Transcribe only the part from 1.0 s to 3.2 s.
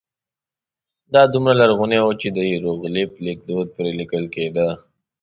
دا دومره لرغونی و چې د هېروغلیف